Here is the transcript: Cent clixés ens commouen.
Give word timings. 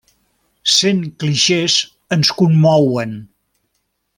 Cent 0.75 1.03
clixés 1.23 1.75
ens 2.17 2.33
commouen. 2.41 3.13